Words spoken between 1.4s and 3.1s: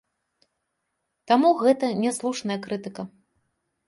гэта няслушная крытыка.